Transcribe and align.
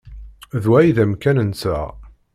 D 0.63 0.65
wa 0.69 0.77
ay 0.79 0.89
d 0.95 0.97
amkan-nteɣ. 1.03 1.87